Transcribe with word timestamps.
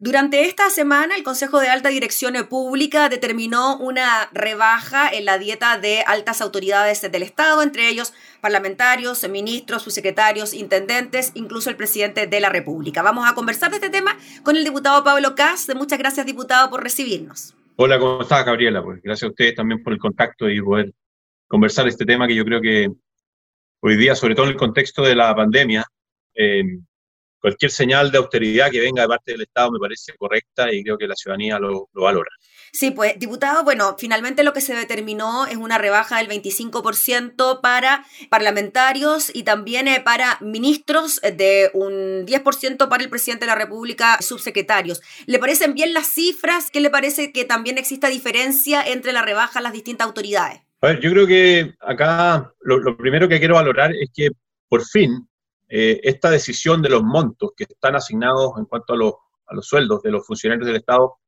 Durante 0.00 0.42
esta 0.42 0.70
semana, 0.70 1.16
el 1.16 1.24
Consejo 1.24 1.58
de 1.58 1.70
Alta 1.70 1.88
Dirección 1.88 2.32
Pública 2.48 3.08
determinó 3.08 3.76
una 3.78 4.28
rebaja 4.32 5.08
en 5.10 5.24
la 5.24 5.38
dieta 5.38 5.76
de 5.76 6.02
altas 6.06 6.40
autoridades 6.40 7.02
del 7.02 7.24
Estado, 7.24 7.64
entre 7.64 7.88
ellos 7.88 8.14
parlamentarios, 8.40 9.28
ministros, 9.28 9.82
subsecretarios, 9.82 10.54
intendentes, 10.54 11.32
incluso 11.34 11.68
el 11.68 11.74
presidente 11.74 12.28
de 12.28 12.40
la 12.40 12.48
República. 12.48 13.02
Vamos 13.02 13.28
a 13.28 13.34
conversar 13.34 13.70
de 13.70 13.78
este 13.78 13.90
tema 13.90 14.16
con 14.44 14.56
el 14.56 14.62
diputado 14.62 15.02
Pablo 15.02 15.34
Cas. 15.34 15.66
Muchas 15.74 15.98
gracias, 15.98 16.24
diputado, 16.24 16.70
por 16.70 16.80
recibirnos. 16.80 17.56
Hola, 17.74 17.98
¿cómo 17.98 18.22
estás, 18.22 18.46
Gabriela? 18.46 18.84
Pues 18.84 19.02
gracias 19.02 19.26
a 19.26 19.30
ustedes 19.30 19.56
también 19.56 19.82
por 19.82 19.92
el 19.92 19.98
contacto 19.98 20.48
y 20.48 20.62
poder 20.62 20.92
conversar 21.48 21.88
este 21.88 22.04
tema 22.04 22.28
que 22.28 22.36
yo 22.36 22.44
creo 22.44 22.60
que 22.60 22.88
hoy 23.80 23.96
día, 23.96 24.14
sobre 24.14 24.36
todo 24.36 24.46
en 24.46 24.52
el 24.52 24.56
contexto 24.56 25.02
de 25.02 25.16
la 25.16 25.34
pandemia, 25.34 25.84
eh, 26.36 26.62
cualquier 27.40 27.70
señal 27.70 28.10
de 28.10 28.18
austeridad 28.18 28.70
que 28.70 28.80
venga 28.80 29.02
de 29.02 29.08
parte 29.08 29.32
del 29.32 29.42
Estado 29.42 29.70
me 29.70 29.78
parece 29.78 30.12
correcta 30.16 30.72
y 30.72 30.82
creo 30.82 30.98
que 30.98 31.06
la 31.06 31.14
ciudadanía 31.14 31.58
lo, 31.58 31.88
valora. 31.92 32.30
Sí, 32.72 32.90
pues, 32.90 33.18
diputado, 33.18 33.64
bueno, 33.64 33.96
finalmente 33.98 34.42
lo 34.42 34.52
que 34.52 34.60
se 34.60 34.74
determinó 34.74 35.46
es 35.46 35.56
una 35.56 35.78
rebaja 35.78 36.18
del 36.18 36.28
25% 36.28 37.60
para 37.60 38.04
parlamentarios 38.28 39.34
y 39.34 39.44
también 39.44 39.88
eh, 39.88 40.00
para 40.04 40.38
ministros, 40.40 41.20
eh, 41.22 41.32
de 41.32 41.70
un 41.72 42.26
10% 42.26 42.88
para 42.88 43.02
el 43.02 43.10
presidente 43.10 43.46
de 43.46 43.52
la 43.52 43.58
República, 43.58 44.18
subsecretarios. 44.20 45.00
¿Le 45.26 45.38
parecen 45.38 45.74
bien 45.74 45.94
las 45.94 46.08
cifras? 46.08 46.70
¿Qué 46.70 46.80
le 46.80 46.90
parece 46.90 47.32
que 47.32 47.44
también 47.44 47.78
exista 47.78 48.08
diferencia 48.08 48.82
entre 48.86 49.12
la 49.12 49.22
rebaja 49.22 49.60
a 49.60 49.62
las 49.62 49.72
distintas 49.72 50.06
autoridades? 50.06 50.60
A 50.80 50.88
ver, 50.88 51.00
yo 51.00 51.10
creo 51.10 51.26
que 51.26 51.74
acá 51.80 52.52
lo 52.60 52.96
primero 52.96 53.28
que 53.28 53.38
quiero 53.38 53.54
valorar 53.54 53.92
es 53.92 54.10
que 54.14 54.28
por 54.68 54.84
fin 54.84 55.27
eh, 55.68 56.00
esta 56.02 56.30
decisión 56.30 56.80
de 56.80 56.88
los 56.88 57.02
montos 57.02 57.52
que 57.54 57.64
están 57.64 57.94
asignados 57.94 58.52
en 58.56 58.64
cuanto 58.64 58.94
a 58.94 58.96
los, 58.96 59.14
a 59.46 59.54
los 59.54 59.66
sueldos 59.66 60.02
de 60.02 60.10
los 60.10 60.26
funcionarios 60.26 60.66
del 60.66 60.76
Estado 60.76 61.18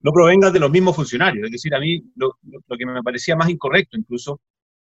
no 0.00 0.12
provenga 0.12 0.50
de 0.50 0.60
los 0.60 0.70
mismos 0.70 0.96
funcionarios. 0.96 1.44
Es 1.46 1.52
decir, 1.52 1.74
a 1.74 1.80
mí 1.80 2.02
lo, 2.16 2.38
que 2.78 2.86
me 2.86 3.02
parecía 3.02 3.36
más 3.36 3.48
incorrecto 3.48 3.96
incluso 3.96 4.40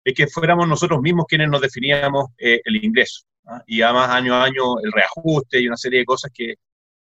es 0.04 0.14
que 0.14 0.28
fuéramos 0.28 0.68
nosotros 0.68 1.02
mismos 1.02 1.26
quienes 1.28 1.50
nos 1.50 1.62
definíamos 1.62 2.30
eh, 2.38 2.62
el 2.64 2.84
ingreso. 2.84 3.26
¿ah? 3.46 3.62
Y 3.68 3.82
además 3.82 4.10
año 4.10 4.34
a 4.36 4.44
año 4.44 4.80
el 4.84 4.92
reajuste 4.92 5.60
y 5.60 5.68
una 5.68 5.78
serie 5.78 6.00
de 6.00 6.06
cosas 6.06 6.32
que, 6.34 6.56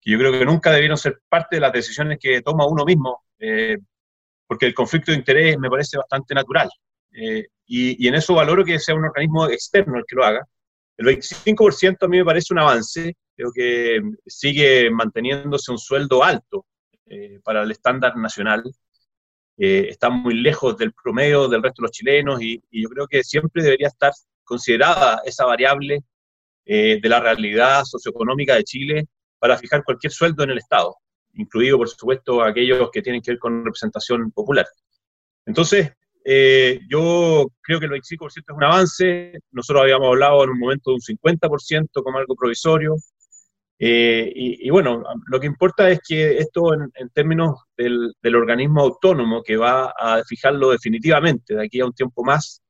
que, 0.01 0.11
yo 0.11 0.17
creo 0.17 0.31
que 0.31 0.45
nunca 0.45 0.71
debieron 0.71 0.97
ser 0.97 1.19
parte 1.29 1.57
de 1.57 1.61
las 1.61 1.73
decisiones 1.73 2.17
que 2.19 2.41
toma 2.41 2.65
uno 2.67 2.85
mismo, 2.85 3.23
eh, 3.39 3.77
porque 4.47 4.65
el 4.65 4.73
conflicto 4.73 5.11
de 5.11 5.17
interés 5.17 5.57
me 5.59 5.69
parece 5.69 5.97
bastante 5.97 6.33
natural. 6.33 6.69
y, 7.11 8.05
y 8.05 8.07
en 8.07 8.15
eso 8.15 8.35
valoro 8.35 8.63
que 8.63 8.79
sea 8.79 8.95
un 8.95 9.05
organismo 9.05 9.47
externo 9.47 9.97
el 9.97 10.05
que 10.07 10.15
lo 10.15 10.23
haga, 10.23 10.47
el 10.97 11.05
25% 11.05 11.97
a 12.01 12.07
mí 12.07 12.17
me 12.17 12.25
parece 12.25 12.53
un 12.53 12.59
avance, 12.59 13.15
creo 13.35 13.51
que 13.53 14.01
sigue 14.25 14.89
manteniéndose 14.89 15.71
un 15.71 15.77
sueldo 15.77 16.23
alto 16.23 16.65
eh, 17.05 17.39
para 17.43 17.63
el 17.63 17.71
estándar 17.71 18.17
nacional. 18.17 18.63
Eh, 19.57 19.87
está 19.89 20.09
muy 20.09 20.35
lejos 20.35 20.77
del 20.77 20.93
promedio 20.93 21.47
del 21.47 21.63
resto 21.63 21.81
de 21.81 21.87
los 21.87 21.91
chilenos 21.91 22.41
y, 22.41 22.61
yo 22.71 22.89
creo 22.89 23.07
que 23.07 23.23
siempre 23.23 23.63
debería 23.63 23.87
estar 23.87 24.11
considerada 24.43 25.21
esa 25.25 25.45
variable 25.45 26.03
eh, 26.65 26.99
de 27.01 27.09
la 27.09 27.19
realidad 27.19 27.83
socioeconómica 27.83 28.55
de 28.55 28.63
Chile 28.63 29.07
para 29.39 29.57
fijar 29.57 29.83
cualquier 29.83 30.11
sueldo 30.11 30.43
en 30.43 30.51
el 30.51 30.57
Estado, 30.57 30.95
incluido, 31.33 31.77
por 31.77 31.89
supuesto, 31.89 32.41
aquellos 32.41 32.89
que 32.91 33.01
tienen 33.01 33.21
que 33.21 33.31
ver 33.31 33.39
con 33.39 33.63
representación 33.63 34.31
popular. 34.31 34.65
Entonces, 35.45 35.91
eh, 36.29 36.81
yo 36.89 37.47
creo 37.61 37.79
que 37.79 37.85
el 37.85 37.93
25% 37.93 38.27
es 38.27 38.43
un 38.49 38.63
avance. 38.63 39.39
Nosotros 39.51 39.83
habíamos 39.83 40.09
hablado 40.09 40.43
en 40.43 40.49
un 40.49 40.59
momento 40.59 40.91
de 40.91 40.95
un 40.95 41.01
50% 41.01 42.03
como 42.03 42.17
algo 42.17 42.35
provisorio. 42.35 42.95
Eh, 43.79 44.33
y, 44.35 44.69
bueno, 44.69 45.03
lo 45.27 45.39
que 45.39 45.47
importa 45.47 45.89
es 45.89 46.01
que 46.05 46.39
esto 46.39 46.73
en, 46.73 47.09
términos 47.13 47.55
del, 47.77 48.13
del, 48.21 48.35
organismo 48.35 48.81
autónomo 48.81 49.41
que 49.41 49.55
va 49.55 49.93
a 49.97 50.21
fijarlo 50.25 50.71
definitivamente 50.71 51.55
de 51.55 51.63
aquí 51.63 51.79
a 51.79 51.85
un 51.85 51.93
tiempo 51.93 52.23
más, 52.25 52.61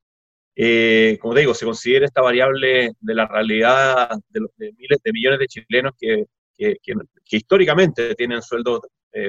eh, 0.56 1.18
como 1.20 1.34
digo, 1.34 1.56
se 1.56 1.66
considera 1.66 2.06
esta 2.06 2.22
variable 2.22 2.92
de 3.00 3.16
la 3.16 3.26
realidad 3.26 4.10
de, 4.30 4.42
miles 4.78 5.00
de 5.04 5.14
millones 5.14 5.40
de 5.40 5.48
chilenos 5.48 5.94
que, 5.98 6.26
que, 6.56 6.78
que 6.84 7.38
históricamente 7.38 8.14
tienen 8.16 8.42
sueldos 8.44 8.82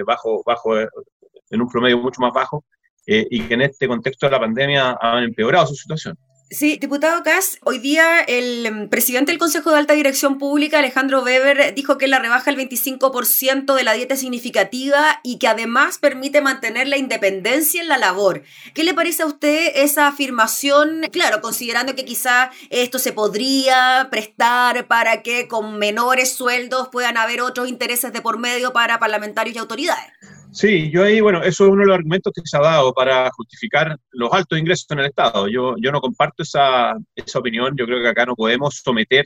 bajo, 0.04 0.42
bajo, 0.44 0.76
en 0.78 1.62
un 1.62 1.68
promedio 1.68 1.98
mucho 1.98 2.20
más 2.20 2.32
bajo, 2.34 2.64
eh, 3.10 3.26
y 3.30 3.40
que 3.40 3.54
en 3.54 3.62
este 3.62 3.88
contexto 3.88 4.26
de 4.26 4.32
la 4.32 4.38
pandemia 4.38 4.98
han 5.00 5.24
empeorado 5.24 5.66
su 5.66 5.74
situación. 5.74 6.18
Sí, 6.50 6.78
diputado 6.78 7.22
Kass, 7.22 7.58
hoy 7.64 7.78
día 7.78 8.20
el 8.20 8.66
em, 8.66 8.88
presidente 8.88 9.32
del 9.32 9.38
Consejo 9.38 9.70
de 9.70 9.78
Alta 9.78 9.94
Dirección 9.94 10.38
Pública, 10.38 10.78
Alejandro 10.78 11.22
Weber, 11.22 11.74
dijo 11.74 11.96
que 11.96 12.06
la 12.06 12.18
rebaja 12.18 12.50
el 12.50 12.56
25% 12.56 13.74
de 13.74 13.84
la 13.84 13.92
dieta 13.94 14.16
significativa 14.16 15.20
y 15.22 15.38
que 15.38 15.48
además 15.48 15.98
permite 15.98 16.42
mantener 16.42 16.88
la 16.88 16.98
independencia 16.98 17.80
en 17.80 17.88
la 17.88 17.98
labor. 17.98 18.44
¿Qué 18.74 18.84
le 18.84 18.94
parece 18.94 19.22
a 19.22 19.26
usted 19.26 19.72
esa 19.74 20.06
afirmación? 20.06 21.02
Claro, 21.10 21.40
considerando 21.40 21.94
que 21.94 22.06
quizá 22.06 22.50
esto 22.68 22.98
se 22.98 23.12
podría 23.12 24.08
prestar 24.10 24.86
para 24.86 25.22
que 25.22 25.48
con 25.48 25.78
menores 25.78 26.32
sueldos 26.32 26.88
puedan 26.88 27.16
haber 27.16 27.40
otros 27.40 27.68
intereses 27.68 28.12
de 28.12 28.20
por 28.20 28.38
medio 28.38 28.72
para 28.74 28.98
parlamentarios 28.98 29.56
y 29.56 29.58
autoridades. 29.58 30.12
Sí, 30.58 30.90
yo 30.90 31.04
ahí, 31.04 31.20
bueno, 31.20 31.40
eso 31.40 31.66
es 31.66 31.70
uno 31.70 31.82
de 31.82 31.86
los 31.86 31.94
argumentos 31.94 32.32
que 32.34 32.42
se 32.44 32.56
ha 32.56 32.60
dado 32.60 32.92
para 32.92 33.30
justificar 33.30 33.96
los 34.10 34.32
altos 34.32 34.58
ingresos 34.58 34.86
en 34.90 34.98
el 34.98 35.06
Estado. 35.06 35.46
Yo, 35.46 35.76
yo 35.80 35.92
no 35.92 36.00
comparto 36.00 36.42
esa, 36.42 36.96
esa 37.14 37.38
opinión. 37.38 37.76
Yo 37.76 37.86
creo 37.86 38.02
que 38.02 38.08
acá 38.08 38.26
no 38.26 38.34
podemos 38.34 38.80
someter 38.82 39.24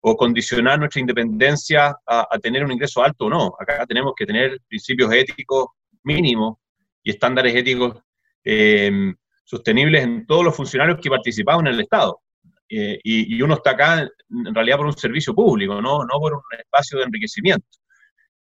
o 0.00 0.16
condicionar 0.16 0.78
nuestra 0.78 1.00
independencia 1.00 1.96
a, 2.06 2.38
tener 2.40 2.64
un 2.64 2.70
ingreso 2.70 3.02
alto 3.02 3.24
o 3.24 3.30
no. 3.30 3.52
Acá 3.58 3.84
tenemos 3.84 4.12
que 4.16 4.24
tener 4.24 4.60
principios 4.68 5.12
éticos 5.12 5.70
mínimos 6.04 6.58
y 7.02 7.10
estándares 7.10 7.52
éticos 7.52 8.00
eh, 8.44 9.12
sostenibles 9.42 10.04
en 10.04 10.24
todos 10.24 10.44
los 10.44 10.54
funcionarios 10.54 11.00
que 11.02 11.10
participaban 11.10 11.66
en 11.66 11.74
el 11.74 11.80
Estado. 11.80 12.20
Eh, 12.68 13.00
y, 13.02 13.36
y, 13.36 13.42
uno 13.42 13.54
está 13.54 13.70
acá 13.70 14.02
en 14.02 14.54
realidad 14.54 14.76
por 14.76 14.86
un 14.86 14.96
servicio 14.96 15.34
público, 15.34 15.82
no, 15.82 16.04
no 16.04 16.20
por 16.20 16.34
un 16.34 16.42
espacio 16.56 16.98
de 16.98 17.06
enriquecimiento. 17.06 17.79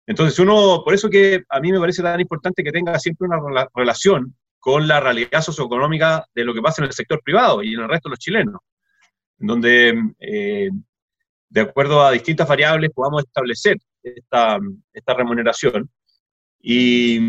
Entonces, 0.07 0.37
uno, 0.39 0.81
por 0.83 0.93
eso 0.93 1.09
que 1.09 1.43
a 1.49 1.59
mí 1.59 1.71
me 1.71 1.79
parece 1.79 2.03
tan 2.03 2.19
importante 2.19 2.63
que 2.63 2.71
tenga 2.71 2.99
siempre 2.99 3.27
una 3.27 3.67
relación 3.73 4.35
con 4.59 4.87
la 4.87 4.99
realidad 4.99 5.41
socioeconómica 5.41 6.25
de 6.33 6.43
lo 6.43 6.53
que 6.53 6.61
pasa 6.61 6.81
en 6.81 6.87
el 6.87 6.93
sector 6.93 7.21
privado 7.23 7.63
y 7.63 7.73
en 7.73 7.81
el 7.81 7.89
resto 7.89 8.09
de 8.09 8.11
los 8.11 8.19
chilenos, 8.19 8.61
en 9.39 9.47
donde, 9.47 10.03
eh, 10.19 10.69
de 11.49 11.61
acuerdo 11.61 12.03
a 12.03 12.11
distintas 12.11 12.47
variables, 12.47 12.91
podamos 12.91 13.23
establecer 13.23 13.77
esta, 14.01 14.59
esta 14.93 15.13
remuneración. 15.13 15.89
Y, 16.59 17.19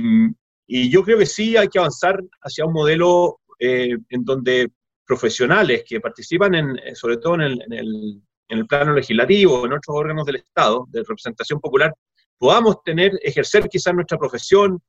y, 0.66 0.91
yo 0.91 1.03
creo 1.03 1.19
que 1.19 1.26
sí 1.26 1.56
hay 1.56 1.69
que 1.69 1.78
avanzar 1.78 2.22
hacia 2.41 2.65
un 2.65 2.72
modelo 2.72 3.41
eh, 3.59 3.97
en 4.09 4.25
donde 4.25 4.70
profesionales 5.06 5.84
que 5.86 6.00
participan, 6.00 6.54
en, 6.54 6.76
sobre 6.94 7.19
todo 7.19 7.34
en 7.34 7.41
el, 7.42 7.62
en, 7.62 7.72
el, 7.72 8.22
en 8.48 8.59
el 8.59 8.66
plano 8.66 8.92
legislativo, 8.92 9.65
en 9.66 9.72
otros 9.72 9.94
órganos 9.94 10.26
del 10.26 10.36
Estado, 10.36 10.86
de 10.91 11.00
representación 11.00 11.60
popular, 11.60 11.94
podamos 12.38 12.82
tener, 12.82 13.12
ejercer 13.22 13.69
quizás 13.69 13.94
nuestra 13.94 14.19
profesión, 14.19 14.80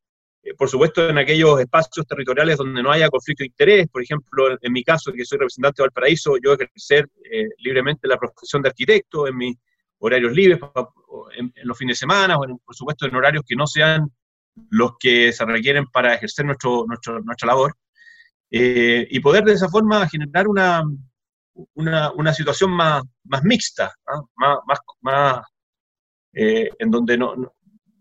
eh, 0.44 0.54
por 0.56 0.70
supuesto 0.70 1.10
en 1.10 1.18
aquellos 1.18 1.60
espacios 1.60 2.06
territoriales 2.06 2.58
donde 2.58 2.84
no 2.84 2.92
haya 2.92 3.10
conflicto 3.10 3.44
de 3.44 3.48
interés, 3.48 3.88
por 3.88 4.02
ejemplo, 4.02 4.58
en, 4.62 4.74
mi 4.74 4.84
caso, 4.84 5.12
que 5.12 5.26
soy 5.26 5.40
representante 5.40 5.82
de 5.82 5.88
Valparaíso, 5.88 6.38
yo 6.44 6.54
ejercer 6.54 7.10
eh, 7.32 7.48
libremente 7.60 8.08
la 8.08 8.18
profesión 8.18 8.62
de 8.62 8.70
arquitecto 8.70 9.28
en 9.28 9.38
mis 9.38 9.58
horarios 10.00 10.34
libres, 10.34 10.60
en, 11.36 11.52
los 11.64 11.78
fines 11.78 11.98
de 11.98 12.00
semana, 12.00 12.38
o 12.38 12.42
por 12.64 12.76
supuesto 12.76 13.06
en 13.06 13.16
horarios 13.16 13.44
que 13.48 13.56
no 13.56 13.66
sean 13.66 14.12
los 14.70 14.98
que 15.00 15.32
se 15.34 15.46
requieren 15.46 15.86
para 15.88 16.14
ejercer 16.14 16.46
nuestro, 16.46 16.86
nuestra 16.86 17.48
labor, 17.48 17.76
eh, 18.50 19.08
y 19.10 19.20
poder 19.20 19.44
de 19.44 19.54
esa 19.54 19.70
forma 19.70 20.08
generar 20.08 20.48
una, 20.48 20.84
una, 21.74 22.12
una 22.12 22.34
situación 22.34 22.72
más, 22.72 23.04
más 23.24 23.44
mixta, 23.44 23.94
¿ah? 24.08 24.22
más, 24.36 24.60
más, 24.66 24.80
más 25.02 25.42
eh, 26.38 26.70
en 26.78 26.92
donde 26.92 27.18
no, 27.18 27.36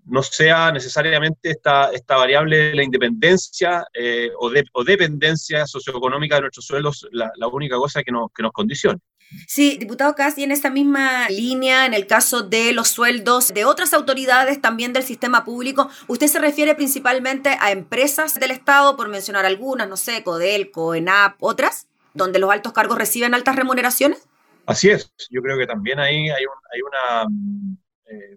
no, 0.05 0.23
sea 0.23 0.71
necesariamente 0.71 1.51
esta, 1.51 1.91
esta 1.91 2.17
variable 2.17 2.57
de 2.57 2.75
la 2.75 2.83
independencia 2.83 3.87
eh, 3.95 4.31
o, 4.39 4.51
de, 4.51 4.63
o, 4.75 4.85
dependencia 4.85 5.67
socioeconómica 5.67 6.35
de 6.35 6.43
nuestros 6.43 6.67
sueldos 6.67 7.09
la, 7.13 7.33
la 7.37 7.49
única 7.49 7.77
cosa 7.77 8.03
que 8.03 8.13
nos, 8.13 8.31
que 8.35 8.43
nos 8.43 8.53
condicione. 8.53 9.01
Sí, 9.49 9.77
diputado 9.79 10.15
Casti, 10.15 10.45
en 10.45 10.53
esta 10.53 10.71
misma 10.71 11.29
línea, 11.31 11.87
en 11.87 11.95
el 11.95 12.07
caso 12.07 12.43
de 12.43 12.73
los 12.73 12.89
sueldos 12.89 13.55
de 13.55 13.65
otras 13.65 13.93
autoridades 13.93 14.61
también 14.61 14.93
del 14.93 15.03
sistema 15.03 15.45
público, 15.45 15.89
usted 16.07 16.27
se 16.29 16.39
refiere 16.39 16.75
principalmente 16.75 17.57
a 17.61 17.73
empresas 17.73 18.35
del 18.35 18.51
Estado, 18.53 18.97
por 18.97 19.09
mencionar 19.09 19.47
algunas, 19.47 19.89
no 19.89 19.97
sé, 19.97 20.23
Codelco, 20.23 20.95
ENAP, 20.95 21.37
otras, 21.41 21.89
donde 22.15 22.39
los 22.39 22.51
altos 22.51 22.73
cargos 22.73 22.99
reciben 22.99 23.35
altas 23.35 23.57
remuneraciones. 23.57 24.29
Así 24.67 24.91
es, 24.91 25.13
yo 25.31 25.43
creo 25.43 25.59
que 25.59 25.67
también 25.67 25.99
ahí 25.99 26.29
hay, 26.29 26.45
un, 26.45 26.59
hay 26.73 26.81
una 26.83 27.77
eh, 28.07 28.37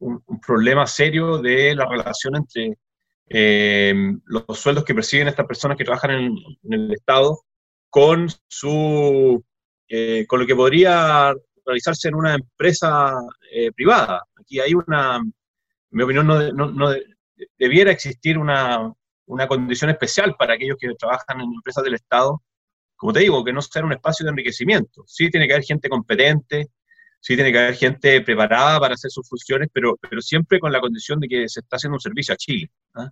un, 0.00 0.40
problema 0.44 0.86
serio 0.86 1.38
de 1.38 1.74
la 1.74 1.86
relación 1.86 2.36
entre 2.36 2.78
eh, 3.28 3.94
los 4.24 4.44
sueldos 4.58 4.84
que 4.84 4.94
perciben 4.94 5.28
estas 5.28 5.46
personas 5.46 5.76
que 5.76 5.84
trabajan 5.84 6.10
en, 6.10 6.36
el 6.70 6.92
Estado 6.92 7.40
con, 7.90 8.28
su, 8.48 9.44
eh, 9.88 10.24
con 10.26 10.40
lo 10.40 10.46
que 10.46 10.56
podría 10.56 11.34
realizarse 11.64 12.08
en 12.08 12.14
una 12.14 12.34
empresa 12.34 13.14
privada. 13.74 14.22
Aquí 14.36 14.60
hay 14.60 14.74
una, 14.74 15.20
mi 15.90 16.02
opinión, 16.02 16.26
no, 16.26 16.52
no, 16.52 16.94
debiera 17.58 17.90
existir 17.90 18.38
una, 18.38 18.92
una, 19.26 19.48
condición 19.48 19.90
especial 19.90 20.34
para 20.38 20.54
aquellos 20.54 20.76
que 20.78 20.94
trabajan 20.94 21.40
en 21.40 21.52
empresas 21.52 21.84
del 21.84 21.94
Estado. 21.94 22.42
Como 22.96 23.12
te 23.12 23.20
digo, 23.20 23.44
que 23.44 23.52
no 23.52 23.60
sea 23.62 23.84
un 23.84 23.92
espacio 23.92 24.24
de 24.24 24.30
enriquecimiento. 24.30 25.04
Sí 25.06 25.30
tiene 25.30 25.46
que 25.46 25.54
haber 25.54 25.64
gente 25.64 25.88
competente, 25.88 26.68
sí 27.26 27.34
tiene 27.34 27.50
que 27.50 27.58
haber 27.58 27.74
gente 27.74 28.20
preparada 28.20 28.78
para 28.78 28.94
hacer 28.94 29.10
sus 29.10 29.28
funciones, 29.28 29.68
pero, 29.72 29.96
pero 30.00 30.22
siempre 30.22 30.60
con 30.60 30.70
la 30.70 30.78
condición 30.80 31.18
de 31.18 31.26
que 31.26 31.48
se 31.48 31.58
está 31.58 31.74
haciendo 31.74 31.96
un 31.96 32.00
servicio 32.00 32.32
a 32.32 32.36
Chile. 32.36 32.70
¿ah? 32.94 33.10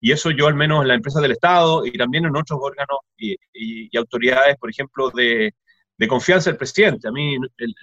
Y 0.00 0.10
eso 0.10 0.30
yo 0.30 0.46
al 0.46 0.54
menos 0.54 0.80
en 0.80 0.88
las 0.88 0.96
empresas 0.96 1.20
del 1.20 1.32
Estado 1.32 1.84
y 1.84 1.92
también 1.92 2.24
en 2.24 2.34
otros 2.34 2.58
órganos 2.62 3.00
y, 3.18 3.94
autoridades, 3.94 4.56
por 4.56 4.70
ejemplo, 4.70 5.10
de, 5.10 5.52
de, 5.98 6.08
confianza 6.08 6.48
del 6.48 6.56
presidente. 6.56 7.08
A 7.08 7.12
mí 7.12 7.36
el, 7.58 7.74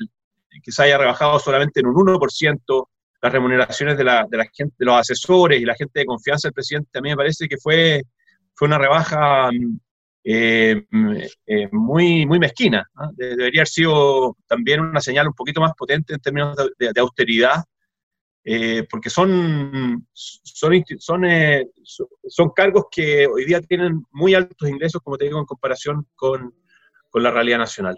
que 0.64 0.72
se 0.72 0.82
haya 0.82 0.98
rebajado 0.98 1.38
solamente 1.38 1.82
en 1.82 1.86
un 1.86 1.94
1% 1.94 2.88
las 3.22 3.32
remuneraciones 3.32 3.96
de, 3.96 4.04
la, 4.06 4.26
de, 4.28 4.38
la 4.38 4.46
gente, 4.52 4.74
de 4.76 4.86
los 4.88 4.96
asesores 4.96 5.62
y 5.62 5.66
la 5.66 5.76
gente 5.76 6.00
de 6.00 6.06
confianza 6.08 6.48
del 6.48 6.54
presidente, 6.54 6.98
a 6.98 7.02
mí 7.02 7.10
me 7.10 7.16
parece 7.16 7.48
que 7.48 7.58
fue, 7.58 8.02
fue 8.56 8.68
una 8.68 8.80
rebaja 8.80 9.52
eh, 10.24 10.86
eh, 11.46 11.70
muy, 11.72 12.26
muy 12.26 12.40
mezquina. 12.40 12.90
Debería 13.14 13.62
haber 13.62 13.68
sido 13.68 14.38
también 14.48 14.82
una 14.82 15.02
señal 15.02 15.28
un 15.28 15.34
poquito 15.34 15.62
más 15.62 15.74
potente 15.76 16.14
en 16.14 16.20
términos 16.20 16.56
de, 16.78 16.92
austeridad 17.00 17.64
eh, 18.44 18.88
porque 18.90 19.10
son, 19.10 20.08
son, 20.14 20.84
son, 20.98 21.26
eh, 21.26 21.68
son 21.84 22.50
cargos 22.50 22.86
que 22.90 23.28
hoy 23.28 23.46
día 23.46 23.62
tienen 23.62 24.04
muy 24.12 24.34
altos 24.34 24.70
ingresos, 24.70 25.02
como 25.04 25.18
te 25.18 25.26
digo, 25.26 25.40
en 25.40 25.46
comparación 25.46 26.08
con, 26.16 26.56
con 27.10 27.24
la 27.24 27.32
realidad 27.32 27.60
nacional. 27.60 27.98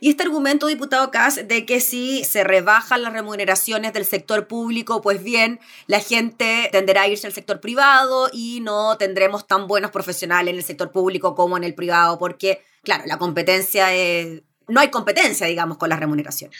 Y 0.00 0.10
este 0.10 0.22
argumento, 0.24 0.66
diputado 0.66 1.10
Kass, 1.10 1.46
de 1.46 1.66
que 1.66 1.80
si 1.80 2.24
se 2.24 2.44
rebajan 2.44 3.02
las 3.02 3.12
remuneraciones 3.12 3.92
del 3.92 4.04
sector 4.04 4.46
público, 4.46 5.00
pues 5.00 5.22
bien, 5.22 5.60
la 5.86 6.00
gente 6.00 6.68
tenderá 6.72 7.02
a 7.02 7.08
irse 7.08 7.26
al 7.26 7.32
sector 7.32 7.60
privado 7.60 8.28
y 8.32 8.60
no 8.60 8.96
tendremos 8.98 9.46
tan 9.46 9.66
buenos 9.66 9.90
profesionales 9.90 10.52
en 10.52 10.58
el 10.58 10.64
sector 10.64 10.90
público 10.92 11.34
como 11.34 11.56
en 11.56 11.64
el 11.64 11.74
privado, 11.74 12.18
porque, 12.18 12.62
claro, 12.82 13.04
la 13.06 13.18
competencia 13.18 13.94
es... 13.94 14.42
No 14.68 14.80
hay 14.80 14.90
competencia, 14.90 15.46
digamos, 15.46 15.76
con 15.76 15.88
las 15.88 15.98
remuneraciones. 15.98 16.56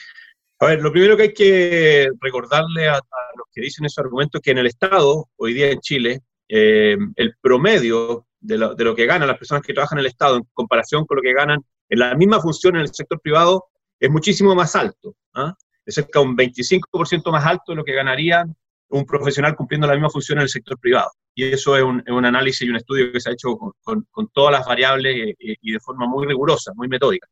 A 0.59 0.67
ver, 0.67 0.81
lo 0.81 0.93
primero 0.93 1.17
que 1.17 1.25
hay 1.25 1.35
que 1.35 2.09
recordarle 2.21 2.89
a, 2.89 2.95
los 2.95 3.47
que 3.53 3.61
dicen 3.61 3.85
esos 3.85 3.99
argumentos 3.99 4.39
es 4.39 4.45
que 4.45 4.51
en 4.53 4.59
el 4.59 4.67
Estado, 4.67 5.29
hoy 5.37 5.55
día 5.55 5.71
en 5.71 5.81
Chile, 5.81 6.21
eh, 6.49 6.97
el 7.17 7.35
promedio 7.41 8.27
de 8.43 8.59
lo, 8.59 8.95
que 8.95 9.07
ganan 9.07 9.29
las 9.29 9.39
personas 9.39 9.65
que 9.65 9.73
trabajan 9.73 9.99
en 9.99 10.05
el 10.05 10.11
Estado 10.11 10.37
en 10.37 10.45
comparación 10.53 11.07
con 11.07 11.17
lo 11.17 11.23
que 11.23 11.33
ganan 11.33 11.65
en 11.93 11.99
la 11.99 12.15
misma 12.15 12.41
función 12.41 12.77
en 12.77 12.83
el 12.83 12.95
sector 12.95 13.21
privado 13.21 13.67
es 14.01 14.11
muchísimo 14.11 14.55
más 14.55 14.75
alto. 14.75 15.15
¿ah? 15.35 15.55
Es 15.85 15.95
cerca 15.95 16.21
de 16.21 16.27
un 16.27 16.35
25% 16.35 17.31
más 17.31 17.45
alto 17.45 17.73
de 17.73 17.77
lo 17.77 17.85
que 17.85 17.93
ganaría 17.93 18.47
un 18.89 19.05
profesional 19.05 19.55
cumpliendo 19.55 19.87
la 19.87 19.93
misma 19.93 20.09
función 20.09 20.39
en 20.39 20.45
el 20.45 20.49
sector 20.49 20.79
privado. 20.79 21.11
Y 21.35 21.45
eso 21.45 21.77
es 21.77 21.83
un, 21.83 22.25
análisis 22.25 22.63
y 22.63 22.71
un 22.71 22.77
estudio 22.77 23.13
que 23.13 23.21
se 23.21 23.29
ha 23.29 23.33
hecho 23.33 23.59
con, 23.83 24.07
todas 24.33 24.53
las 24.53 24.67
variables 24.67 25.35
y, 25.39 25.57
y 25.61 25.73
de 25.73 25.81
forma 25.81 26.07
muy 26.07 26.27
rigurosa, 26.27 26.73
muy 26.75 26.89
metódica. 26.89 27.29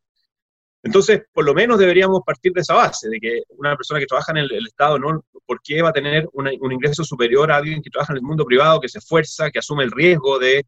Entonces, 0.82 1.22
por 1.32 1.44
lo 1.44 1.54
menos 1.54 1.78
deberíamos 1.78 2.20
partir 2.24 2.52
de 2.52 2.60
esa 2.60 2.74
base, 2.74 3.08
de 3.08 3.18
que 3.18 3.42
una 3.56 3.76
persona 3.76 3.98
que 3.98 4.06
trabaja 4.06 4.32
en 4.32 4.38
el, 4.38 4.66
Estado, 4.66 4.98
¿no? 4.98 5.24
¿por 5.46 5.60
qué 5.62 5.80
va 5.80 5.90
a 5.90 5.92
tener 5.92 6.28
un 6.32 6.72
ingreso 6.72 7.02
superior 7.02 7.50
a 7.50 7.56
alguien 7.56 7.82
que 7.82 7.90
trabaja 7.90 8.12
en 8.12 8.18
el 8.18 8.22
mundo 8.22 8.44
privado, 8.44 8.80
que 8.80 8.88
se 8.88 8.98
esfuerza, 8.98 9.50
que 9.50 9.58
asume 9.58 9.84
el 9.84 9.90
riesgo 9.90 10.38
de 10.38 10.64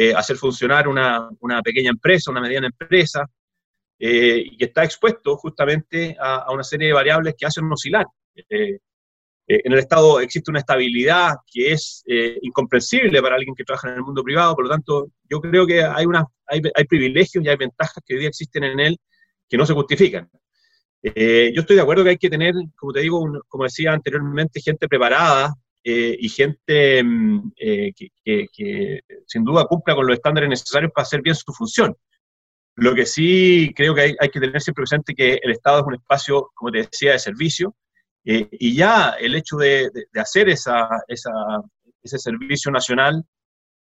eh, 0.00 0.14
hacer 0.14 0.36
funcionar 0.36 0.86
una, 0.86 1.28
pequeña 1.64 1.90
empresa, 1.90 2.30
una 2.30 2.40
mediana 2.40 2.68
empresa, 2.68 3.26
eh, 3.98 4.44
y 4.44 4.56
que 4.56 4.66
está 4.66 4.84
expuesto 4.84 5.36
justamente 5.36 6.16
a, 6.20 6.52
una 6.52 6.62
serie 6.62 6.86
de 6.86 6.92
variables 6.92 7.34
que 7.36 7.46
hacen 7.46 7.64
oscilar? 7.64 8.06
Eh, 8.48 8.78
en 9.48 9.72
el 9.72 9.78
Estado 9.80 10.20
existe 10.20 10.52
una 10.52 10.60
estabilidad 10.60 11.38
que 11.52 11.72
es 11.72 12.04
incomprensible 12.42 13.20
para 13.20 13.34
alguien 13.34 13.56
que 13.56 13.64
trabaja 13.64 13.88
en 13.88 13.94
el 13.94 14.02
mundo 14.02 14.22
privado, 14.22 14.54
por 14.54 14.66
lo 14.66 14.70
tanto, 14.70 15.08
yo 15.28 15.40
creo 15.40 15.66
que 15.66 15.82
hay, 15.82 16.06
una, 16.06 16.24
hay, 16.46 16.60
hay 16.76 16.84
privilegios 16.84 17.44
y 17.44 17.48
hay 17.48 17.56
ventajas 17.56 18.00
que 18.06 18.14
hoy 18.14 18.20
día 18.20 18.28
existen 18.28 18.62
en 18.62 18.78
él 18.78 18.98
que 19.48 19.56
no 19.56 19.66
se 19.66 19.74
justifican. 19.74 20.30
Yo 21.02 21.60
estoy 21.60 21.74
de 21.74 21.82
acuerdo 21.82 22.04
que 22.04 22.10
hay 22.10 22.18
que 22.18 22.30
tener, 22.30 22.54
como 22.76 22.92
te 22.92 23.00
digo, 23.00 23.26
como 23.48 23.64
decía 23.64 23.94
anteriormente, 23.94 24.60
gente 24.60 24.86
preparada 24.86 25.54
eh, 25.84 26.16
y 26.18 26.28
gente 26.28 27.02
mm, 27.02 27.52
eh, 27.56 27.92
que, 27.94 29.00
sin 29.26 29.44
duda 29.44 29.66
cumpla 29.66 29.94
con 29.94 30.06
los 30.06 30.16
estándares 30.16 30.50
necesarios 30.50 30.92
para 30.92 31.04
hacer 31.04 31.22
bien 31.22 31.34
su 31.34 31.52
función. 31.52 31.96
Lo 32.76 32.94
que 32.94 33.06
sí 33.06 33.72
creo 33.74 33.94
que 33.94 34.16
hay, 34.18 34.28
que 34.28 34.40
tener 34.40 34.60
siempre 34.60 34.82
presente 34.82 35.14
que 35.14 35.40
el 35.42 35.50
Estado 35.50 35.80
es 35.80 35.86
un 35.86 35.94
espacio, 35.94 36.50
como 36.54 36.70
te 36.70 36.78
decía, 36.78 37.12
de 37.12 37.18
servicio, 37.18 37.74
y 38.24 38.76
ya 38.76 39.16
el 39.18 39.34
hecho 39.34 39.56
de, 39.56 39.90
hacer 40.14 40.50
esa, 40.50 40.86
ese 41.08 42.18
servicio 42.18 42.70
nacional 42.70 43.24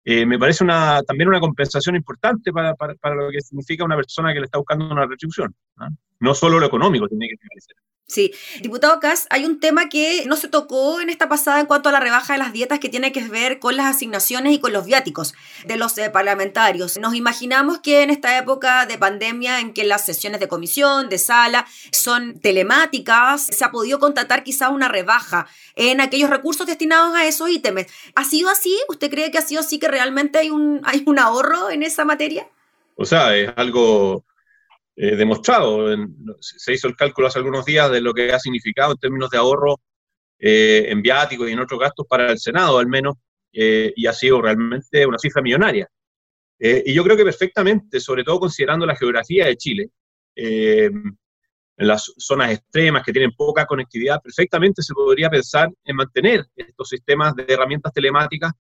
eh, 0.06 0.26
me 0.26 0.38
parece 0.38 0.62
una, 0.62 1.02
también 1.02 1.28
una 1.28 1.40
compensación 1.40 1.96
importante 1.96 2.52
para, 2.52 2.74
para, 2.74 2.94
para, 2.96 3.14
lo 3.14 3.30
que 3.30 3.40
significa 3.40 3.84
una 3.84 3.96
persona 3.96 4.34
que 4.34 4.40
le 4.40 4.44
está 4.44 4.58
buscando 4.58 4.86
una 4.90 5.06
retribución. 5.06 5.54
¿no? 5.76 5.88
no 6.20 6.34
solo 6.34 6.60
lo 6.60 6.66
económico 6.66 7.08
tiene 7.08 7.28
que 7.28 7.60
ser. 7.60 7.76
Sí, 8.06 8.34
diputado 8.60 9.00
Kass, 9.00 9.26
hay 9.30 9.46
un 9.46 9.60
tema 9.60 9.88
que 9.88 10.24
no 10.26 10.36
se 10.36 10.48
tocó 10.48 11.00
en 11.00 11.08
esta 11.08 11.26
pasada 11.26 11.60
en 11.60 11.66
cuanto 11.66 11.88
a 11.88 11.92
la 11.92 12.00
rebaja 12.00 12.34
de 12.34 12.38
las 12.38 12.52
dietas 12.52 12.78
que 12.78 12.90
tiene 12.90 13.12
que 13.12 13.26
ver 13.26 13.58
con 13.58 13.78
las 13.78 13.86
asignaciones 13.86 14.52
y 14.52 14.58
con 14.60 14.74
los 14.74 14.84
viáticos 14.84 15.32
de 15.64 15.78
los 15.78 15.96
eh, 15.96 16.10
parlamentarios. 16.10 16.98
Nos 16.98 17.14
imaginamos 17.14 17.78
que 17.78 18.02
en 18.02 18.10
esta 18.10 18.36
época 18.36 18.84
de 18.84 18.98
pandemia 18.98 19.58
en 19.60 19.72
que 19.72 19.84
las 19.84 20.04
sesiones 20.04 20.38
de 20.38 20.48
comisión, 20.48 21.08
de 21.08 21.16
sala, 21.16 21.66
son 21.92 22.38
telemáticas, 22.40 23.46
se 23.46 23.64
ha 23.64 23.70
podido 23.70 23.98
contratar 23.98 24.44
quizá 24.44 24.68
una 24.68 24.88
rebaja 24.88 25.46
en 25.74 26.02
aquellos 26.02 26.28
recursos 26.28 26.66
destinados 26.66 27.16
a 27.16 27.24
esos 27.24 27.48
ítems. 27.48 27.86
¿Ha 28.14 28.24
sido 28.24 28.50
así? 28.50 28.76
¿Usted 28.90 29.10
cree 29.10 29.30
que 29.30 29.38
ha 29.38 29.42
sido 29.42 29.62
así 29.62 29.78
que 29.78 29.88
realmente 29.88 30.38
hay 30.38 30.50
un, 30.50 30.82
hay 30.84 31.02
un 31.06 31.18
ahorro 31.18 31.70
en 31.70 31.82
esa 31.82 32.04
materia? 32.04 32.46
O 32.96 33.06
sea, 33.06 33.34
es 33.34 33.50
algo 33.56 34.24
eh, 34.96 35.16
demostrado. 35.16 35.88
se 36.40 36.72
hizo 36.72 36.86
el 36.86 36.96
cálculo 36.96 37.26
hace 37.26 37.38
algunos 37.38 37.64
días 37.64 37.90
de 37.90 38.00
lo 38.00 38.14
que 38.14 38.32
ha 38.32 38.38
significado 38.38 38.92
en 38.92 38.98
términos 38.98 39.28
de 39.30 39.38
ahorro 39.38 39.80
eh, 40.38 40.86
en 40.88 41.02
viáticos 41.02 41.48
y 41.48 41.52
en 41.52 41.60
otros 41.60 41.80
gastos 41.80 42.06
para 42.08 42.30
el 42.30 42.38
Senado, 42.38 42.78
al 42.78 42.86
menos, 42.86 43.16
eh, 43.52 43.92
y 43.96 44.06
ha 44.06 44.12
sido 44.12 44.40
realmente 44.40 45.06
una 45.06 45.18
cifra 45.18 45.42
millonaria. 45.42 45.88
y 46.58 46.94
yo 46.94 47.02
creo 47.04 47.16
que 47.16 47.24
perfectamente, 47.24 48.00
sobre 48.00 48.24
todo 48.24 48.40
considerando 48.40 48.86
la 48.86 48.96
geografía 48.96 49.46
de 49.46 49.56
Chile, 49.56 49.90
en 51.76 51.88
las 51.88 52.12
zonas 52.16 52.52
extremas 52.52 53.02
que 53.02 53.12
tienen 53.12 53.32
poca 53.32 53.66
conectividad, 53.66 54.22
perfectamente 54.22 54.82
se 54.82 54.94
podría 54.94 55.28
pensar 55.28 55.68
en 55.84 55.96
mantener 55.96 56.46
estos 56.54 56.88
sistemas 56.88 57.34
de 57.34 57.44
herramientas 57.48 57.92
telemáticas 57.92 58.52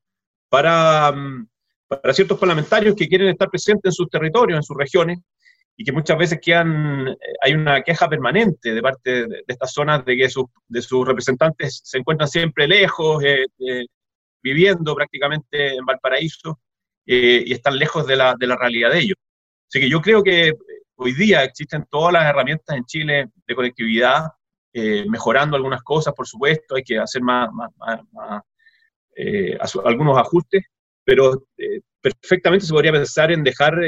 para, 0.48 1.12
mm, 1.12 1.48
para 1.86 2.12
ciertos 2.12 2.38
parlamentarios 2.38 2.94
que 2.96 3.08
quieren 3.08 3.28
estar 3.28 3.48
presentes 3.48 3.90
en 3.90 3.92
sus 3.92 4.10
territorios, 4.10 4.58
en 4.58 4.62
sus 4.62 4.76
regiones, 4.76 5.18
y 5.76 5.84
que 5.84 5.92
muchas 5.92 6.16
veces 6.16 6.38
quedan, 6.40 7.08
eh, 7.08 7.16
hay 7.42 7.54
una 7.54 7.82
queja 7.82 8.08
permanente 8.08 8.74
de 8.74 8.82
parte 8.82 9.26
de, 9.26 9.44
estas 9.46 9.72
zonas 9.72 10.04
de 10.04 10.16
que 10.16 10.28
sus, 10.28 10.46
de 10.68 10.82
sus 10.82 11.06
representantes 11.06 11.80
se 11.82 11.98
encuentran 11.98 12.28
siempre 12.28 12.68
lejos, 12.68 13.22
eh, 13.24 13.46
eh, 13.58 13.86
viviendo 14.42 14.94
prácticamente 14.94 15.74
en 15.74 15.84
Valparaíso 15.84 16.60
y 17.06 17.52
están 17.52 17.76
lejos 17.78 18.06
de 18.06 18.16
la, 18.16 18.34
de 18.38 18.46
la 18.46 18.56
realidad 18.56 18.90
de 18.90 19.00
ellos. 19.00 19.16
Así 19.68 19.80
que 19.80 19.90
yo 19.90 20.00
creo 20.00 20.22
que 20.22 20.52
hoy 20.96 21.12
día 21.12 21.44
existen 21.44 21.84
todas 21.90 22.14
las 22.14 22.24
herramientas 22.24 22.76
en 22.76 22.84
Chile 22.84 23.26
de 23.46 23.54
conectividad, 23.54 24.28
mejorando 24.72 25.56
algunas 25.56 25.82
cosas, 25.82 26.14
por 26.14 26.26
supuesto, 26.26 26.76
hay 26.76 26.82
que 26.82 26.98
hacer 26.98 27.20
más, 27.20 27.50
más, 27.52 27.70
más, 28.12 28.42
algunos 29.84 30.16
ajustes, 30.16 30.64
pero 31.04 31.46
perfectamente 32.00 32.64
se 32.64 32.72
podría 32.72 32.92
pensar 32.92 33.32
en 33.32 33.42
dejar 33.44 33.78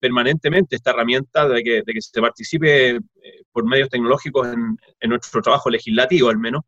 permanentemente 0.00 0.76
esta 0.76 0.90
herramienta 0.90 1.46
de 1.48 1.62
que, 1.62 1.82
de 1.84 1.92
que 1.92 2.00
se 2.00 2.20
participe 2.20 2.90
eh, 2.96 3.00
por 3.52 3.64
medios 3.64 3.88
tecnológicos 3.88 4.48
en, 4.48 4.76
nuestro 5.08 5.42
trabajo 5.42 5.70
legislativo 5.70 6.30
al 6.30 6.38
menos, 6.38 6.62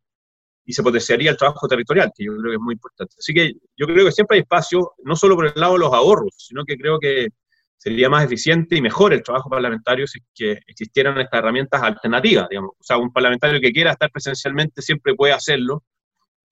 y 0.65 0.71
se 0.71 0.83
potenciaría 0.83 1.31
el 1.31 1.37
trabajo 1.37 1.67
territorial, 1.67 2.11
que 2.15 2.23
yo 2.23 2.31
creo 2.37 2.51
que 2.51 2.55
es 2.55 2.61
muy 2.61 2.73
importante. 2.75 3.15
Así 3.17 3.33
que 3.33 3.53
yo 3.75 3.85
creo 3.85 4.05
que 4.05 4.11
siempre 4.13 4.35
hay 4.37 4.41
espacio, 4.41 4.93
no 5.03 5.15
solo 5.15 5.35
por 5.35 5.47
el 5.47 5.53
lado 5.55 5.73
de 5.73 5.79
los 5.79 5.93
ahorros, 5.93 6.33
sino 6.37 6.63
que 6.63 6.77
creo 6.77 6.99
que 6.99 7.27
sería 7.75 8.09
más 8.09 8.23
eficiente 8.23 8.77
y 8.77 8.81
mejor 8.81 9.11
el 9.11 9.21
trabajo 9.23 9.49
parlamentario 9.49 10.07
si 10.07 10.19
existieran 10.67 11.19
estas 11.19 11.39
herramientas 11.39 11.81
alternativas, 11.83 12.47
digamos. 12.47 12.71
O 12.79 12.83
sea, 12.83 12.97
un 12.97 13.11
parlamentario 13.11 13.59
que 13.59 13.73
quiera 13.73 13.91
estar 13.91 14.09
presencialmente 14.09 14.81
siempre 14.81 15.15
puede 15.15 15.33
hacerlo, 15.33 15.83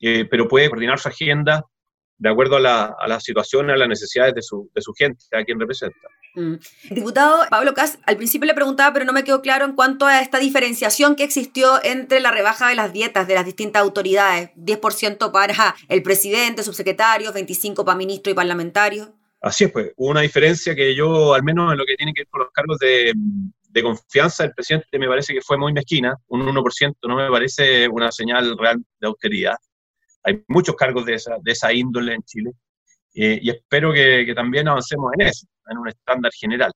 eh, 0.02 0.26
pero 0.30 0.50
puede 0.50 0.68
coordinar 0.68 1.00
su 1.00 1.08
agenda 1.08 1.64
de 2.22 2.30
acuerdo 2.30 2.58
a 2.58 2.60
la, 2.60 2.96
a 3.00 3.08
la 3.08 3.20
situación, 3.20 3.72
a 3.72 3.76
las 3.76 3.88
necesidades 3.88 4.36
de 4.36 4.44
su, 4.44 4.70
de 4.76 4.82
su 4.82 4.94
gente, 4.94 5.26
a 5.32 5.44
quien 5.44 5.60
representa. 5.60 5.98
Mm. 6.36 6.54
Diputado 6.92 7.40
Pablo 7.50 7.74
Cas, 7.74 7.98
al 8.06 8.16
principio 8.16 8.46
le 8.46 8.54
preguntaba, 8.54 8.94
pero 8.94 9.06
no 9.06 9.12
me 9.12 9.24
quedó 9.24 9.42
claro 9.42 9.66
en 9.66 9.74
cuanto 9.74 10.06
a 10.06 10.22
esta 10.22 10.38
diferenciación 10.38 11.16
que 11.16 11.24
existió 11.24 11.84
entre 11.84 12.20
la 12.20 12.30
rebaja 12.30 12.70
de 12.70 12.76
las 12.76 12.94
dietas 12.94 13.28
de 13.28 13.34
las 13.34 13.44
distintas 13.44 13.82
autoridades. 13.82 14.52
10% 14.56 15.32
para 15.32 15.76
el 15.90 16.04
presidente, 16.04 16.62
subsecretario, 16.62 17.34
25% 17.34 17.84
para 17.84 17.98
ministro 17.98 18.32
y 18.32 18.36
parlamentario. 18.36 19.16
Así 19.42 19.64
es, 19.64 19.72
pues, 19.72 19.92
una 19.98 20.22
diferencia 20.22 20.76
que 20.76 20.94
yo, 20.94 21.34
al 21.34 21.42
menos 21.42 21.72
en 21.72 21.80
lo 21.80 21.86
que 21.86 21.96
tiene 21.96 22.14
que 22.14 22.22
ver 22.22 22.28
con 22.28 22.42
los 22.42 22.52
cargos 22.52 22.78
de, 22.78 23.14
de 23.16 23.82
confianza 23.82 24.44
del 24.44 24.54
presidente, 24.54 25.00
me 25.00 25.08
parece 25.08 25.34
que 25.34 25.42
fue 25.42 25.58
muy 25.58 25.74
mezquina, 25.74 26.16
un 26.28 26.46
1% 26.46 26.96
no 27.08 27.16
me 27.16 27.32
parece 27.32 27.88
una 27.88 28.12
señal 28.12 28.56
real 28.60 28.78
de 29.00 29.08
austeridad. 29.08 29.56
Hay 30.24 30.44
muchos 30.48 30.76
cargos 30.76 31.06
de 31.06 31.16
esa, 31.16 31.38
de 31.42 31.52
esa 31.52 31.74
índole 31.74 32.14
en 32.14 32.24
Chile 32.24 32.52
eh, 33.14 33.40
y 33.42 33.50
espero 33.50 33.92
que, 33.92 34.24
que, 34.26 34.34
también 34.34 34.68
avancemos 34.68 35.12
en 35.14 35.28
eso, 35.28 35.48
en 35.70 35.78
un 35.78 35.88
estándar 35.90 36.32
general. 36.34 36.72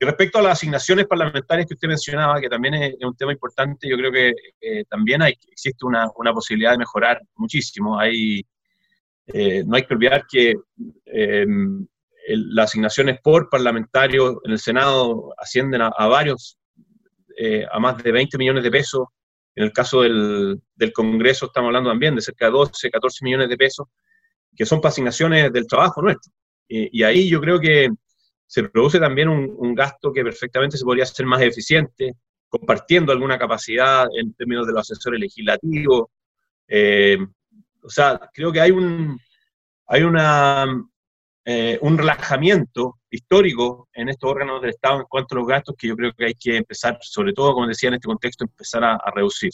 Y 0.00 0.04
respecto 0.04 0.38
a 0.38 0.42
las 0.42 0.52
asignaciones 0.54 1.06
parlamentarias 1.06 1.66
que 1.66 1.74
usted 1.74 1.88
mencionaba, 1.88 2.40
que 2.40 2.48
también 2.48 2.74
es, 2.74 2.94
un 3.02 3.16
tema 3.16 3.32
importante, 3.32 3.88
yo 3.88 3.96
creo 3.96 4.10
que 4.10 4.32
eh, 4.60 4.84
también 4.88 5.22
hay, 5.22 5.34
existe 5.48 5.84
una, 5.84 6.08
una, 6.16 6.32
posibilidad 6.32 6.72
de 6.72 6.78
mejorar 6.78 7.20
muchísimo. 7.36 7.98
Hay, 7.98 8.44
eh, 9.26 9.62
no 9.64 9.76
hay 9.76 9.84
que 9.84 9.94
olvidar 9.94 10.24
que 10.28 10.54
las 12.26 12.70
asignaciones 12.70 13.20
por 13.20 13.48
parlamentario 13.48 14.40
en 14.44 14.52
el 14.52 14.58
Senado 14.58 15.34
ascienden 15.36 15.82
a, 15.82 15.88
a 15.88 16.08
varios, 16.08 16.58
a 17.70 17.78
más 17.78 18.02
de 18.02 18.12
20 18.12 18.38
millones 18.38 18.64
de 18.64 18.70
pesos 18.70 19.08
en 19.54 19.64
el 19.64 19.72
caso 19.72 20.02
del, 20.02 20.60
Congreso 20.94 21.46
estamos 21.46 21.68
hablando 21.68 21.90
también 21.90 22.14
de 22.14 22.22
cerca 22.22 22.46
de 22.46 22.52
12, 22.52 22.90
14 22.90 23.24
millones 23.24 23.48
de 23.48 23.56
pesos, 23.56 23.86
que 24.56 24.66
son 24.66 24.80
para 24.80 24.90
asignaciones 24.90 25.52
del 25.52 25.66
trabajo 25.66 26.02
nuestro. 26.02 26.32
y 26.68 27.02
ahí 27.02 27.28
yo 27.28 27.40
creo 27.40 27.60
que 27.60 27.88
se 28.46 28.68
produce 28.68 28.98
también 28.98 29.28
un, 29.28 29.54
un, 29.56 29.74
gasto 29.74 30.12
que 30.12 30.22
perfectamente 30.22 30.76
se 30.76 30.84
podría 30.84 31.04
hacer 31.04 31.24
más 31.24 31.40
eficiente, 31.40 32.12
compartiendo 32.52 33.10
alguna 33.12 33.38
capacidad 33.38 34.06
en 34.14 34.34
términos 34.34 34.66
de 34.66 34.74
los 34.74 34.90
asesores 34.90 35.18
legislativos. 35.18 36.08
Eh, 36.68 37.16
o 37.82 37.88
sea, 37.88 38.20
creo 38.34 38.52
que 38.52 38.60
hay 38.60 38.70
un, 38.70 39.18
hay 39.86 40.02
una, 40.02 40.66
eh, 41.44 41.78
un 41.82 41.98
relajamiento 41.98 42.98
histórico 43.10 43.88
en 43.92 44.08
estos 44.08 44.30
órganos 44.30 44.60
del 44.60 44.70
Estado 44.70 45.00
en 45.00 45.06
cuanto 45.08 45.34
a 45.34 45.38
los 45.38 45.48
gastos 45.48 45.74
que 45.76 45.88
yo 45.88 45.96
creo 45.96 46.12
que 46.16 46.26
hay 46.26 46.34
que 46.34 46.56
empezar, 46.56 46.98
sobre 47.00 47.32
todo, 47.32 47.54
como 47.54 47.66
decía 47.66 47.88
en 47.88 47.94
este 47.94 48.06
contexto, 48.06 48.44
empezar 48.44 48.84
a, 48.84 48.94
a 48.94 49.10
reducir. 49.14 49.50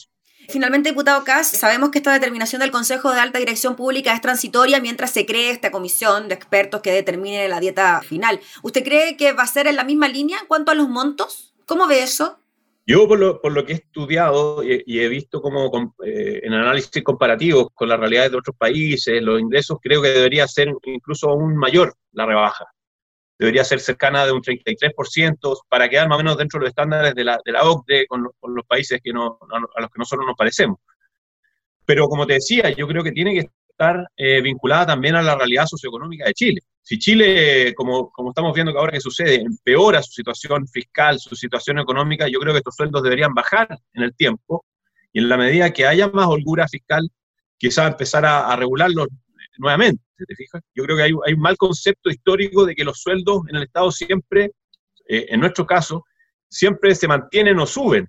Finalmente, 0.47 0.89
diputado 0.89 1.23
Kass, 1.23 1.47
sabemos 1.47 1.89
que 1.89 1.99
esta 1.99 2.13
determinación 2.13 2.61
del 2.61 2.71
Consejo 2.71 3.11
de 3.11 3.19
Alta 3.19 3.39
Dirección 3.39 3.75
Pública 3.75 4.13
es 4.13 4.21
transitoria 4.21 4.79
mientras 4.79 5.11
se 5.11 5.25
cree 5.25 5.51
esta 5.51 5.69
comisión 5.69 6.27
de 6.27 6.35
expertos 6.35 6.81
que 6.81 6.91
determine 6.91 7.47
la 7.49 7.59
dieta 7.59 8.01
final. 8.01 8.39
¿Usted 8.63 8.83
cree 8.83 9.17
que 9.17 9.33
va 9.33 9.43
a 9.43 9.47
ser 9.47 9.67
en 9.67 9.75
la 9.75 9.83
misma 9.83 10.07
línea 10.07 10.39
en 10.39 10.47
cuanto 10.47 10.71
a 10.71 10.75
los 10.75 10.89
montos? 10.89 11.53
¿Cómo 11.65 11.87
ve 11.87 12.01
eso? 12.01 12.39
Yo, 12.89 13.07
por 13.07 13.19
lo, 13.19 13.39
por 13.39 13.51
lo 13.51 13.63
que 13.63 13.73
he 13.73 13.75
estudiado 13.75 14.63
y, 14.63 14.99
he 14.99 15.07
visto 15.09 15.43
como 15.43 15.93
eh, 16.03 16.39
en 16.41 16.53
análisis 16.53 17.03
comparativos 17.03 17.67
con 17.71 17.87
las 17.87 17.99
realidades 17.99 18.31
de 18.31 18.37
otros 18.37 18.55
países, 18.57 19.21
los 19.21 19.39
ingresos, 19.39 19.77
creo 19.79 20.01
que 20.01 20.07
debería 20.07 20.47
ser 20.47 20.73
incluso 20.85 21.29
aún 21.29 21.55
mayor 21.55 21.93
la 22.13 22.25
rebaja. 22.25 22.65
Debería 23.37 23.63
ser 23.63 23.79
cercana 23.79 24.25
de 24.25 24.31
un 24.31 24.41
33% 24.41 25.65
para 25.69 25.87
quedar 25.87 26.09
más 26.09 26.15
o 26.15 26.23
menos 26.23 26.35
dentro 26.35 26.57
de 26.59 26.63
los 26.63 26.69
estándares 26.69 27.13
de 27.13 27.23
la, 27.25 27.39
de 27.45 27.51
la 27.51 27.61
OCDE 27.61 28.07
con 28.07 28.23
los, 28.23 28.33
con 28.39 28.55
los 28.55 28.65
países 28.65 28.99
que 29.03 29.13
no, 29.13 29.37
a 29.51 29.81
los 29.81 29.91
que 29.91 29.99
nosotros 29.99 30.25
nos 30.25 30.35
parecemos. 30.35 30.79
Pero 31.85 32.07
como 32.07 32.25
te 32.25 32.33
decía, 32.33 32.71
yo 32.71 32.87
creo 32.87 33.03
que 33.03 33.11
tiene 33.11 33.35
que 33.35 33.51
estar 33.79 34.05
eh, 34.17 34.41
vinculada 34.41 34.87
también 34.87 35.15
a 35.15 35.21
la 35.21 35.35
realidad 35.35 35.65
socioeconómica 35.65 36.25
de 36.25 36.33
Chile. 36.33 36.61
Si 36.81 36.99
Chile, 36.99 37.73
como, 37.75 38.09
como 38.11 38.29
estamos 38.29 38.53
viendo 38.53 38.73
que 38.73 38.79
ahora 38.79 38.91
que 38.91 38.99
sucede, 38.99 39.35
empeora 39.35 40.03
su 40.03 40.11
situación 40.11 40.67
fiscal, 40.67 41.19
su 41.19 41.35
situación 41.35 41.79
económica, 41.79 42.27
yo 42.27 42.39
creo 42.39 42.53
que 42.53 42.59
estos 42.59 42.75
sueldos 42.75 43.03
deberían 43.03 43.33
bajar 43.33 43.77
en 43.93 44.03
el 44.03 44.13
tiempo 44.15 44.65
y 45.13 45.19
en 45.19 45.29
la 45.29 45.37
medida 45.37 45.71
que 45.71 45.87
haya 45.87 46.09
más 46.09 46.27
holgura 46.27 46.67
fiscal, 46.67 47.09
quizá 47.57 47.87
empezar 47.87 48.25
a, 48.25 48.51
a 48.51 48.55
regularlos 48.55 49.07
nuevamente, 49.59 50.01
¿te 50.17 50.35
fijas? 50.35 50.61
Yo 50.73 50.83
creo 50.83 50.97
que 50.97 51.03
hay, 51.03 51.13
un 51.13 51.39
mal 51.39 51.57
concepto 51.57 52.09
histórico 52.09 52.65
de 52.65 52.75
que 52.75 52.83
los 52.83 52.99
sueldos 53.01 53.41
en 53.49 53.57
el 53.57 53.63
Estado 53.63 53.91
siempre, 53.91 54.51
eh, 55.07 55.27
en 55.29 55.39
nuestro 55.39 55.65
caso, 55.65 56.05
siempre 56.49 56.95
se 56.95 57.07
mantienen 57.07 57.59
o 57.59 57.65
suben. 57.65 58.07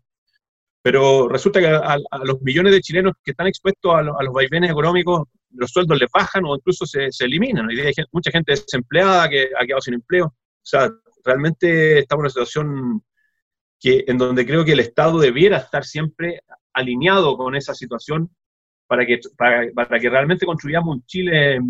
Pero 0.83 1.29
resulta 1.29 1.61
que 1.61 1.67
a, 1.67 1.99
los 2.25 2.41
millones 2.41 2.73
de 2.73 2.81
chilenos 2.81 3.15
que 3.23 3.33
están 3.33 3.47
expuestos 3.47 3.95
a, 3.95 4.03
lo, 4.03 4.19
a 4.19 4.23
los 4.23 4.33
vaivenes 4.33 4.71
económicos 4.71 5.29
los 5.53 5.71
sueldos 5.71 5.99
les 5.99 6.11
bajan 6.11 6.45
o 6.45 6.57
incluso 6.57 6.87
se, 6.87 7.11
se 7.11 7.25
eliminan. 7.25 7.69
Hay 7.69 7.77
gente, 7.77 8.07
mucha 8.13 8.31
gente 8.31 8.53
desempleada 8.53 9.29
que 9.29 9.49
ha 9.59 9.67
quedado 9.67 9.81
sin 9.81 9.95
empleo. 9.95 10.27
O 10.27 10.35
sea, 10.63 10.91
realmente 11.25 11.99
estamos 11.99 12.21
en 12.21 12.25
una 12.25 12.31
situación 12.31 13.03
que, 13.79 14.05
en 14.07 14.19
donde 14.19 14.47
creo 14.47 14.65
que 14.65 14.73
el 14.73 14.81
Estado 14.81 15.19
debiera 15.19 15.59
estar 15.59 15.85
siempre 15.85 16.41
alineado 16.73 17.37
con 17.37 17.57
esa 17.57 17.75
situación 17.75 18.31
para 18.87 19.07
que, 19.07 19.21
para, 19.37 19.71
para 19.73 19.99
que 19.99 20.11
realmente 20.11 20.47
construyamos 20.47 20.97
un 20.97 21.05
Chile 21.07 21.61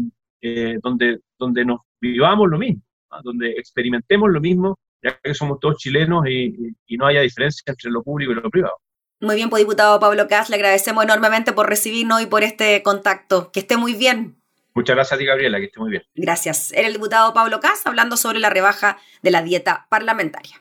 eh, 0.40 0.78
donde, 0.82 1.20
donde 1.38 1.64
nos 1.64 1.80
vivamos 2.00 2.48
lo 2.48 2.58
mismo, 2.58 2.82
donde 3.22 3.50
experimentemos 3.50 4.30
lo 4.30 4.40
mismo, 4.40 4.78
ya 5.02 5.18
que 5.22 5.34
somos 5.34 5.58
todos 5.60 5.76
chilenos 5.76 6.24
y 6.28 6.96
no 6.96 7.06
haya 7.06 7.20
diferencia 7.20 7.62
entre 7.66 7.90
lo 7.90 8.02
público 8.02 8.32
y 8.32 8.34
lo 8.34 8.50
privado. 8.50 8.76
Muy 9.20 9.36
bien, 9.36 9.50
pues 9.50 9.60
diputado 9.60 10.00
Pablo 10.00 10.28
Cas, 10.28 10.48
le 10.48 10.56
agradecemos 10.56 11.04
enormemente 11.04 11.52
por 11.52 11.68
recibirnos 11.68 12.22
y 12.22 12.26
por 12.26 12.42
este 12.42 12.82
contacto. 12.82 13.52
Que 13.52 13.60
esté 13.60 13.76
muy 13.76 13.94
bien. 13.94 14.40
Muchas 14.74 14.96
gracias 14.96 15.16
a 15.16 15.18
ti, 15.18 15.26
Gabriela, 15.26 15.58
que 15.58 15.66
esté 15.66 15.78
muy 15.78 15.90
bien. 15.90 16.02
Gracias. 16.14 16.72
Era 16.72 16.86
el 16.86 16.94
diputado 16.94 17.34
Pablo 17.34 17.60
Cas 17.60 17.86
hablando 17.86 18.16
sobre 18.16 18.38
la 18.38 18.48
rebaja 18.48 18.98
de 19.22 19.30
la 19.30 19.42
dieta 19.42 19.86
parlamentaria. 19.90 20.60